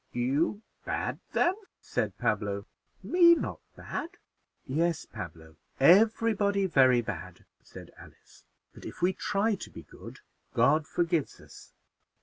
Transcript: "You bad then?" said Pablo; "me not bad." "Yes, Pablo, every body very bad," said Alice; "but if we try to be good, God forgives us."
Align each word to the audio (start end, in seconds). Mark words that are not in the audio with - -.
"You 0.13 0.63
bad 0.83 1.19
then?" 1.33 1.53
said 1.79 2.17
Pablo; 2.17 2.65
"me 3.03 3.35
not 3.35 3.59
bad." 3.75 4.09
"Yes, 4.65 5.05
Pablo, 5.05 5.57
every 5.79 6.33
body 6.33 6.65
very 6.65 7.03
bad," 7.03 7.45
said 7.61 7.91
Alice; 7.99 8.43
"but 8.73 8.83
if 8.83 9.03
we 9.03 9.13
try 9.13 9.53
to 9.53 9.69
be 9.69 9.83
good, 9.83 10.21
God 10.55 10.87
forgives 10.87 11.39
us." 11.39 11.73